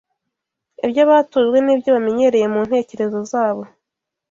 ibyo 0.85 1.01
batojwe 1.09 1.57
n’ibyo 1.61 1.89
bamenyereye 1.95 2.45
mu 2.53 2.61
ntekerezo 2.67 3.19
zabo 3.31 3.63